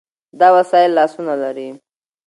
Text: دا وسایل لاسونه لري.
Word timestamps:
دا 0.39 0.47
وسایل 0.57 0.91
لاسونه 0.97 1.33
لري. 1.43 1.69